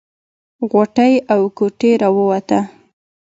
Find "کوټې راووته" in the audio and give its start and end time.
1.57-2.59